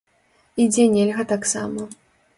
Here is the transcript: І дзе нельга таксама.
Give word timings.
І 0.63 0.65
дзе 0.71 0.87
нельга 0.95 1.27
таксама. 1.35 1.81